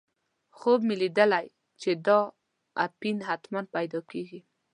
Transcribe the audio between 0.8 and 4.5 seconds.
مې لیدلی چې دا اپین حتماً پیدا کېږي.